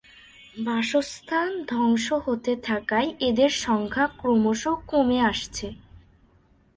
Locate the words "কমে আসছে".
4.87-5.67